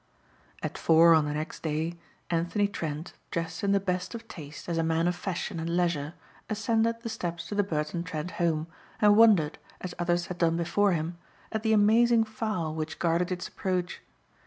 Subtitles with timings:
[0.63, 1.99] At four on the next day
[2.31, 6.15] Anthony Trent, dressed in the best of taste as a man of fashion and leisure,
[6.49, 8.65] ascended the steps to the Burton Trent home
[8.99, 11.19] and wondered, as others had done before him,
[11.51, 14.01] at the amazing fowl which guarded its approach.